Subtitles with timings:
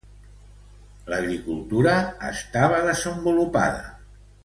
[1.13, 1.99] L'agricultura
[2.33, 3.85] estava desenvolupada.